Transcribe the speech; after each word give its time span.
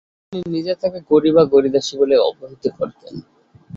তিনি 0.33 0.47
নিজে 0.55 0.73
তাকে 0.81 0.99
গৌরী 1.09 1.29
বা 1.35 1.43
গৌরীদাসি 1.51 1.93
বলে 2.01 2.15
অবহিত 2.29 2.63
করতেন। 2.77 3.13